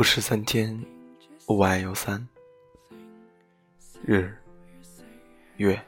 [0.00, 0.82] 浮世三千，
[1.46, 2.26] 吾爱有三：
[4.02, 4.34] 日、
[5.58, 5.78] 月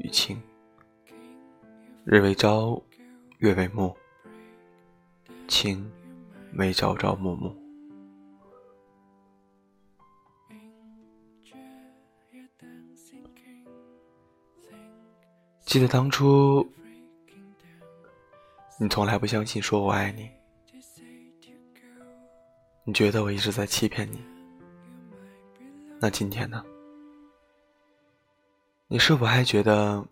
[0.00, 0.38] 与晴。
[2.04, 2.78] 日为朝，
[3.38, 3.96] 月为暮，
[5.48, 5.90] 晴
[6.56, 7.56] 为朝朝暮暮。
[15.64, 16.70] 记得当初，
[18.78, 20.30] 你从来不相信说我爱你，
[22.84, 24.24] 你觉得我一直在欺骗你。
[26.00, 26.64] 那今天呢？
[28.88, 30.04] 你是否还觉得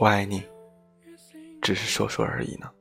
[0.00, 0.42] 我爱你
[1.60, 2.72] 只是说说而已呢？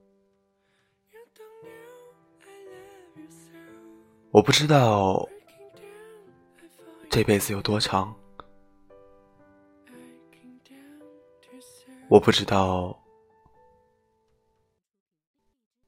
[4.29, 5.27] 我不知道
[7.09, 8.15] 这辈子有多长。
[12.07, 12.97] 我不知道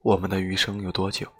[0.02, 1.30] 我们的余生有多久，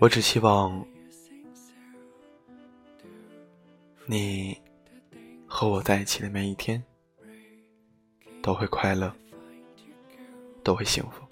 [0.00, 0.84] 我只希望
[4.06, 4.60] 你
[5.46, 6.82] 和我在一起的每一天
[8.42, 9.14] 都会快乐，
[10.64, 11.22] 都会幸福。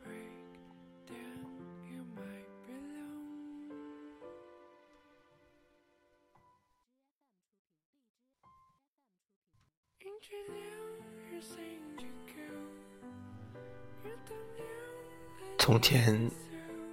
[15.59, 16.31] 从前，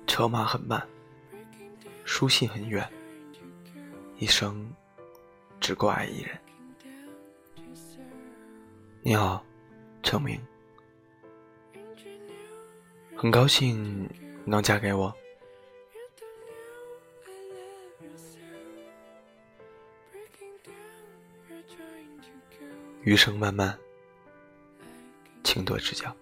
[0.05, 0.87] 车马很慢，
[2.03, 2.87] 书信很远，
[4.17, 4.71] 一生
[5.59, 6.39] 只够爱一人。
[9.01, 9.43] 你好，
[10.03, 10.39] 程明，
[13.15, 14.07] 很高兴
[14.45, 15.11] 能嫁给我。
[23.01, 23.75] 余生漫漫，
[25.43, 26.15] 请多指教。